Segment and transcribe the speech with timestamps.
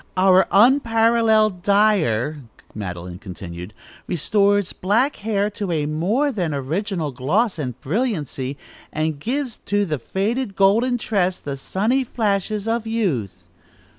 [0.17, 2.39] "Our unparalleled dyer,"
[2.73, 3.71] Madeline continued,
[4.07, 8.57] "restores black hair to a more than original gloss and brilliancy,
[8.91, 13.45] and gives to the faded golden tress the sunny flashes of youth."